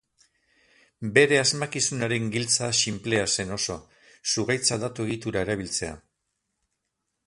Bere 1.17 1.37
asmakizunaren 1.41 2.31
giltza 2.37 2.71
sinplea 2.79 3.29
zen 3.35 3.55
oso: 3.59 3.79
zuhaitza 4.35 4.83
datu-egitura 4.87 5.49
erabiltzea. 5.49 6.05